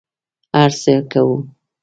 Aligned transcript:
هر 0.57 0.71
څه 0.81 0.93
کوه. 1.11 1.37